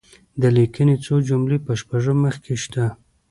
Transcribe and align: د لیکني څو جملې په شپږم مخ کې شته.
د 0.41 0.43
لیکني 0.57 0.95
څو 1.05 1.15
جملې 1.29 1.57
په 1.65 1.71
شپږم 1.79 2.17
مخ 2.23 2.35
کې 2.43 2.55
شته. 2.63 2.85